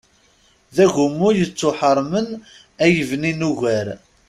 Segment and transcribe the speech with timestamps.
[0.75, 2.29] D agummu yettuḥeṛṛmen
[2.85, 3.87] ay bnin ugar.